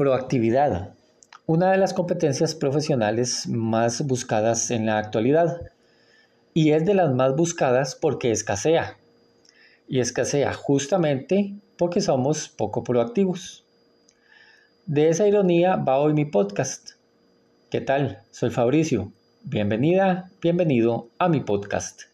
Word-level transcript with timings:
Proactividad. 0.00 0.94
Una 1.44 1.72
de 1.72 1.76
las 1.76 1.92
competencias 1.92 2.54
profesionales 2.54 3.46
más 3.46 4.06
buscadas 4.06 4.70
en 4.70 4.86
la 4.86 4.96
actualidad. 4.96 5.60
Y 6.54 6.70
es 6.70 6.86
de 6.86 6.94
las 6.94 7.12
más 7.14 7.36
buscadas 7.36 7.96
porque 7.96 8.30
escasea. 8.30 8.96
Y 9.86 10.00
escasea 10.00 10.54
justamente 10.54 11.52
porque 11.76 12.00
somos 12.00 12.48
poco 12.48 12.82
proactivos. 12.82 13.66
De 14.86 15.10
esa 15.10 15.28
ironía 15.28 15.76
va 15.76 15.98
hoy 15.98 16.14
mi 16.14 16.24
podcast. 16.24 16.92
¿Qué 17.68 17.82
tal? 17.82 18.22
Soy 18.30 18.48
Fabricio. 18.48 19.12
Bienvenida, 19.42 20.30
bienvenido 20.40 21.10
a 21.18 21.28
mi 21.28 21.40
podcast. 21.40 22.09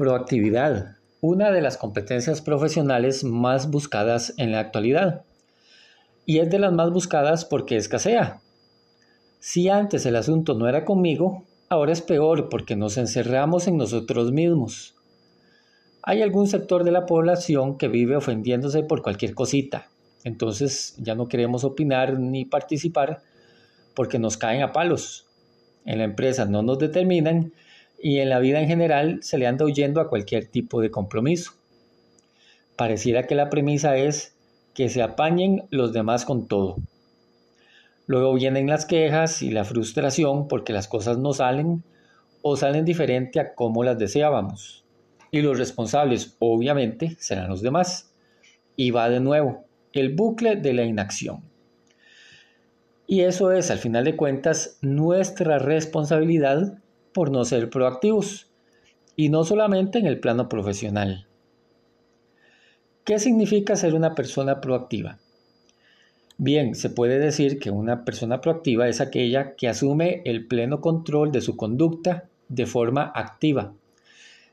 Proactividad, 0.00 0.96
una 1.20 1.50
de 1.50 1.60
las 1.60 1.76
competencias 1.76 2.40
profesionales 2.40 3.22
más 3.22 3.70
buscadas 3.70 4.32
en 4.38 4.50
la 4.50 4.60
actualidad. 4.60 5.26
Y 6.24 6.38
es 6.38 6.48
de 6.48 6.58
las 6.58 6.72
más 6.72 6.90
buscadas 6.90 7.44
porque 7.44 7.76
escasea. 7.76 8.40
Si 9.40 9.68
antes 9.68 10.06
el 10.06 10.16
asunto 10.16 10.54
no 10.54 10.70
era 10.70 10.86
conmigo, 10.86 11.44
ahora 11.68 11.92
es 11.92 12.00
peor 12.00 12.48
porque 12.48 12.76
nos 12.76 12.96
encerramos 12.96 13.68
en 13.68 13.76
nosotros 13.76 14.32
mismos. 14.32 14.96
Hay 16.02 16.22
algún 16.22 16.46
sector 16.46 16.82
de 16.82 16.92
la 16.92 17.04
población 17.04 17.76
que 17.76 17.88
vive 17.88 18.16
ofendiéndose 18.16 18.82
por 18.82 19.02
cualquier 19.02 19.34
cosita. 19.34 19.90
Entonces 20.24 20.94
ya 20.96 21.14
no 21.14 21.28
queremos 21.28 21.62
opinar 21.62 22.18
ni 22.18 22.46
participar 22.46 23.20
porque 23.94 24.18
nos 24.18 24.38
caen 24.38 24.62
a 24.62 24.72
palos. 24.72 25.26
En 25.84 25.98
la 25.98 26.04
empresa 26.04 26.46
no 26.46 26.62
nos 26.62 26.78
determinan 26.78 27.52
y 28.02 28.18
en 28.18 28.30
la 28.30 28.38
vida 28.38 28.60
en 28.60 28.68
general 28.68 29.18
se 29.22 29.38
le 29.38 29.46
anda 29.46 29.64
huyendo 29.64 30.00
a 30.00 30.08
cualquier 30.08 30.46
tipo 30.46 30.80
de 30.80 30.90
compromiso. 30.90 31.52
Pareciera 32.76 33.26
que 33.26 33.34
la 33.34 33.50
premisa 33.50 33.96
es 33.96 34.36
que 34.74 34.88
se 34.88 35.02
apañen 35.02 35.64
los 35.70 35.92
demás 35.92 36.24
con 36.24 36.48
todo. 36.48 36.76
Luego 38.06 38.34
vienen 38.34 38.68
las 38.68 38.86
quejas 38.86 39.42
y 39.42 39.50
la 39.50 39.64
frustración 39.64 40.48
porque 40.48 40.72
las 40.72 40.88
cosas 40.88 41.18
no 41.18 41.32
salen 41.32 41.84
o 42.42 42.56
salen 42.56 42.84
diferente 42.84 43.38
a 43.38 43.54
como 43.54 43.84
las 43.84 43.98
deseábamos. 43.98 44.84
Y 45.30 45.42
los 45.42 45.58
responsables, 45.58 46.36
obviamente, 46.40 47.16
serán 47.20 47.48
los 47.48 47.62
demás. 47.62 48.12
Y 48.76 48.90
va 48.90 49.10
de 49.10 49.20
nuevo 49.20 49.64
el 49.92 50.14
bucle 50.14 50.56
de 50.56 50.72
la 50.72 50.84
inacción. 50.84 51.42
Y 53.06 53.22
eso 53.22 53.52
es, 53.52 53.70
al 53.70 53.78
final 53.78 54.04
de 54.04 54.16
cuentas, 54.16 54.78
nuestra 54.80 55.58
responsabilidad 55.58 56.78
por 57.12 57.30
no 57.30 57.44
ser 57.44 57.70
proactivos, 57.70 58.50
y 59.16 59.28
no 59.28 59.44
solamente 59.44 59.98
en 59.98 60.06
el 60.06 60.20
plano 60.20 60.48
profesional. 60.48 61.26
¿Qué 63.04 63.18
significa 63.18 63.76
ser 63.76 63.94
una 63.94 64.14
persona 64.14 64.60
proactiva? 64.60 65.18
Bien, 66.38 66.74
se 66.74 66.88
puede 66.88 67.18
decir 67.18 67.58
que 67.58 67.70
una 67.70 68.04
persona 68.04 68.40
proactiva 68.40 68.88
es 68.88 69.00
aquella 69.00 69.56
que 69.56 69.68
asume 69.68 70.22
el 70.24 70.46
pleno 70.46 70.80
control 70.80 71.32
de 71.32 71.42
su 71.42 71.56
conducta 71.56 72.28
de 72.48 72.66
forma 72.66 73.12
activa, 73.14 73.74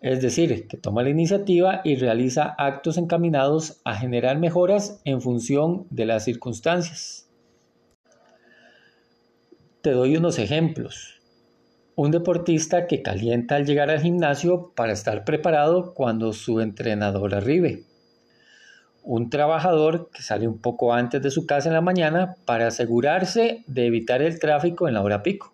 es 0.00 0.22
decir, 0.22 0.68
que 0.68 0.76
toma 0.76 1.02
la 1.02 1.10
iniciativa 1.10 1.80
y 1.84 1.96
realiza 1.96 2.54
actos 2.58 2.98
encaminados 2.98 3.80
a 3.84 3.96
generar 3.96 4.38
mejoras 4.38 5.00
en 5.04 5.20
función 5.20 5.86
de 5.90 6.06
las 6.06 6.24
circunstancias. 6.24 7.28
Te 9.80 9.90
doy 9.90 10.16
unos 10.16 10.38
ejemplos. 10.38 11.17
Un 12.00 12.12
deportista 12.12 12.86
que 12.86 13.02
calienta 13.02 13.56
al 13.56 13.66
llegar 13.66 13.90
al 13.90 14.00
gimnasio 14.00 14.72
para 14.76 14.92
estar 14.92 15.24
preparado 15.24 15.94
cuando 15.94 16.32
su 16.32 16.60
entrenador 16.60 17.34
arribe. 17.34 17.82
Un 19.02 19.30
trabajador 19.30 20.08
que 20.14 20.22
sale 20.22 20.46
un 20.46 20.60
poco 20.60 20.94
antes 20.94 21.20
de 21.20 21.32
su 21.32 21.44
casa 21.44 21.70
en 21.70 21.74
la 21.74 21.80
mañana 21.80 22.36
para 22.44 22.68
asegurarse 22.68 23.64
de 23.66 23.86
evitar 23.86 24.22
el 24.22 24.38
tráfico 24.38 24.86
en 24.86 24.94
la 24.94 25.02
hora 25.02 25.24
pico. 25.24 25.52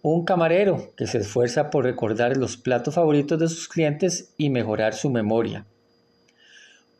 Un 0.00 0.24
camarero 0.24 0.94
que 0.96 1.06
se 1.06 1.18
esfuerza 1.18 1.68
por 1.68 1.84
recordar 1.84 2.38
los 2.38 2.56
platos 2.56 2.94
favoritos 2.94 3.38
de 3.38 3.48
sus 3.48 3.68
clientes 3.68 4.32
y 4.38 4.48
mejorar 4.48 4.94
su 4.94 5.10
memoria. 5.10 5.66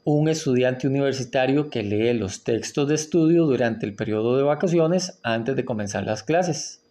Un 0.04 0.28
estudiante 0.28 0.87
universitario 0.87 1.70
que 1.70 1.82
lee 1.82 2.12
los 2.12 2.44
textos 2.44 2.87
de 2.87 2.97
estudio 2.97 3.47
durante 3.47 3.87
el 3.87 3.97
periodo 3.97 4.37
de 4.37 4.43
vacaciones 4.43 5.19
antes 5.22 5.56
de 5.56 5.64
comenzar 5.64 6.04
las 6.04 6.22
clases 6.22 6.84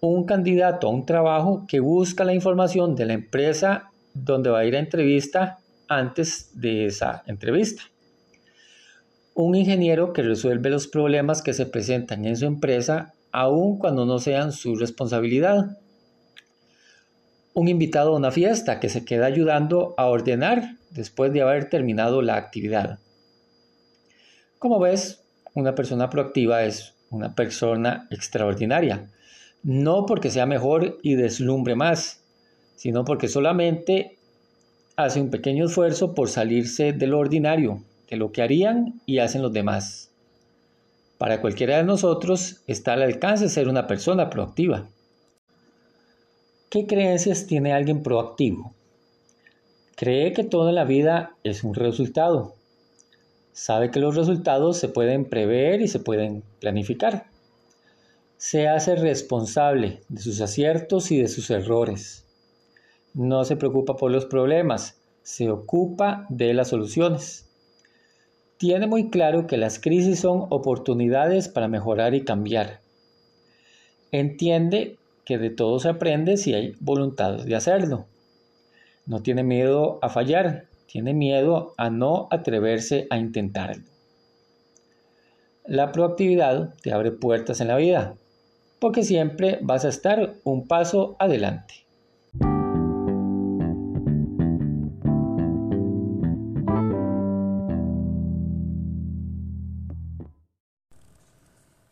un 0.00 0.24
candidato 0.24 0.86
a 0.86 0.90
un 0.90 1.06
trabajo 1.06 1.64
que 1.66 1.80
busca 1.80 2.24
la 2.24 2.34
información 2.34 2.94
de 2.94 3.06
la 3.06 3.14
empresa 3.14 3.90
donde 4.14 4.50
va 4.50 4.60
a 4.60 4.64
ir 4.64 4.76
a 4.76 4.80
entrevista 4.80 5.58
antes 5.88 6.50
de 6.54 6.86
esa 6.86 7.22
entrevista. 7.26 7.82
Un 9.34 9.54
ingeniero 9.54 10.12
que 10.12 10.22
resuelve 10.22 10.70
los 10.70 10.88
problemas 10.88 11.42
que 11.42 11.52
se 11.52 11.66
presentan 11.66 12.24
en 12.24 12.36
su 12.36 12.46
empresa 12.46 13.14
aun 13.32 13.78
cuando 13.78 14.06
no 14.06 14.18
sean 14.18 14.52
su 14.52 14.76
responsabilidad. 14.76 15.78
Un 17.54 17.68
invitado 17.68 18.14
a 18.14 18.16
una 18.16 18.30
fiesta 18.30 18.80
que 18.80 18.88
se 18.88 19.04
queda 19.04 19.26
ayudando 19.26 19.94
a 19.96 20.06
ordenar 20.06 20.76
después 20.90 21.32
de 21.32 21.42
haber 21.42 21.68
terminado 21.68 22.22
la 22.22 22.36
actividad. 22.36 22.98
Como 24.58 24.80
ves, 24.80 25.24
una 25.54 25.74
persona 25.74 26.10
proactiva 26.10 26.64
es 26.64 26.94
una 27.10 27.34
persona 27.34 28.06
extraordinaria 28.10 29.08
no 29.62 30.06
porque 30.06 30.30
sea 30.30 30.46
mejor 30.46 30.98
y 31.02 31.14
deslumbre 31.14 31.74
más, 31.74 32.22
sino 32.76 33.04
porque 33.04 33.28
solamente 33.28 34.16
hace 34.96 35.20
un 35.20 35.30
pequeño 35.30 35.66
esfuerzo 35.66 36.14
por 36.14 36.28
salirse 36.28 36.92
de 36.92 37.06
lo 37.06 37.18
ordinario, 37.18 37.82
de 38.08 38.16
lo 38.16 38.32
que 38.32 38.42
harían 38.42 39.00
y 39.06 39.18
hacen 39.18 39.42
los 39.42 39.52
demás. 39.52 40.10
Para 41.18 41.40
cualquiera 41.40 41.78
de 41.78 41.84
nosotros 41.84 42.62
está 42.66 42.92
al 42.92 43.02
alcance 43.02 43.44
de 43.44 43.50
ser 43.50 43.68
una 43.68 43.86
persona 43.86 44.30
proactiva. 44.30 44.88
¿Qué 46.70 46.86
creencias 46.86 47.46
tiene 47.46 47.72
alguien 47.72 48.02
proactivo? 48.02 48.72
Cree 49.96 50.32
que 50.32 50.44
toda 50.44 50.70
la 50.70 50.84
vida 50.84 51.34
es 51.42 51.64
un 51.64 51.74
resultado. 51.74 52.54
Sabe 53.52 53.90
que 53.90 53.98
los 53.98 54.14
resultados 54.14 54.76
se 54.76 54.88
pueden 54.88 55.24
prever 55.24 55.80
y 55.80 55.88
se 55.88 55.98
pueden 55.98 56.44
planificar 56.60 57.26
se 58.38 58.68
hace 58.68 58.94
responsable 58.94 60.00
de 60.08 60.22
sus 60.22 60.40
aciertos 60.40 61.10
y 61.10 61.20
de 61.20 61.26
sus 61.26 61.50
errores. 61.50 62.24
No 63.12 63.44
se 63.44 63.56
preocupa 63.56 63.96
por 63.96 64.12
los 64.12 64.26
problemas, 64.26 65.00
se 65.22 65.50
ocupa 65.50 66.24
de 66.28 66.54
las 66.54 66.68
soluciones. 66.68 67.50
Tiene 68.56 68.86
muy 68.86 69.10
claro 69.10 69.48
que 69.48 69.56
las 69.56 69.80
crisis 69.80 70.20
son 70.20 70.46
oportunidades 70.50 71.48
para 71.48 71.66
mejorar 71.66 72.14
y 72.14 72.24
cambiar. 72.24 72.80
Entiende 74.12 74.98
que 75.24 75.36
de 75.36 75.50
todo 75.50 75.80
se 75.80 75.88
aprende 75.88 76.36
si 76.36 76.54
hay 76.54 76.74
voluntad 76.78 77.44
de 77.44 77.56
hacerlo. 77.56 78.06
No 79.04 79.20
tiene 79.20 79.42
miedo 79.42 79.98
a 80.00 80.10
fallar, 80.10 80.66
tiene 80.86 81.12
miedo 81.12 81.74
a 81.76 81.90
no 81.90 82.28
atreverse 82.30 83.08
a 83.10 83.18
intentarlo. 83.18 83.82
La 85.64 85.90
proactividad 85.90 86.74
te 86.82 86.92
abre 86.92 87.10
puertas 87.10 87.60
en 87.60 87.68
la 87.68 87.76
vida, 87.76 88.14
porque 88.80 89.02
siempre 89.04 89.58
vas 89.62 89.84
a 89.84 89.88
estar 89.88 90.36
un 90.44 90.66
paso 90.66 91.16
adelante. 91.18 91.86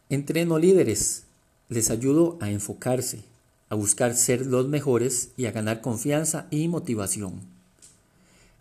Entreno 0.08 0.58
líderes, 0.58 1.24
les 1.68 1.90
ayudo 1.90 2.38
a 2.40 2.50
enfocarse, 2.50 3.24
a 3.68 3.74
buscar 3.74 4.14
ser 4.14 4.46
los 4.46 4.68
mejores 4.68 5.32
y 5.36 5.46
a 5.46 5.50
ganar 5.50 5.80
confianza 5.80 6.46
y 6.50 6.68
motivación. 6.68 7.40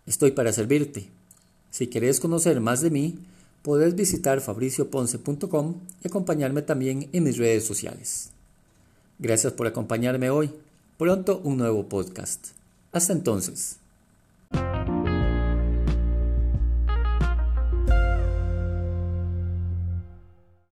Estoy 0.06 0.32
para 0.32 0.52
servirte. 0.52 1.08
Si 1.70 1.86
quieres 1.86 2.18
conocer 2.18 2.60
más 2.60 2.80
de 2.80 2.90
mí, 2.90 3.18
Podés 3.66 3.96
visitar 3.96 4.40
fabricioponce.com 4.40 5.74
y 6.04 6.06
acompañarme 6.06 6.62
también 6.62 7.08
en 7.12 7.24
mis 7.24 7.36
redes 7.36 7.64
sociales. 7.64 8.30
Gracias 9.18 9.54
por 9.54 9.66
acompañarme 9.66 10.30
hoy. 10.30 10.52
Pronto 10.96 11.40
un 11.42 11.56
nuevo 11.56 11.88
podcast. 11.88 12.50
Hasta 12.92 13.12
entonces. 13.12 13.78